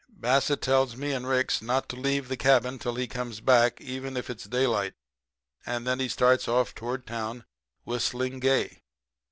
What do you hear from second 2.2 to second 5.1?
the cabin till he comes back, even if it's daylight,